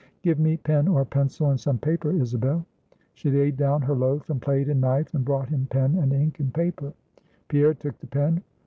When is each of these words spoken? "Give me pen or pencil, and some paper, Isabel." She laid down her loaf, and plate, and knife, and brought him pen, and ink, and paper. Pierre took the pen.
"Give 0.23 0.39
me 0.39 0.57
pen 0.57 0.87
or 0.87 1.05
pencil, 1.05 1.51
and 1.51 1.59
some 1.59 1.77
paper, 1.77 2.09
Isabel." 2.09 2.65
She 3.13 3.29
laid 3.29 3.55
down 3.55 3.83
her 3.83 3.93
loaf, 3.93 4.31
and 4.31 4.41
plate, 4.41 4.67
and 4.67 4.81
knife, 4.81 5.13
and 5.13 5.23
brought 5.23 5.49
him 5.49 5.67
pen, 5.69 5.93
and 5.93 6.11
ink, 6.11 6.39
and 6.39 6.51
paper. 6.51 6.93
Pierre 7.49 7.75
took 7.75 7.99
the 7.99 8.07
pen. 8.07 8.41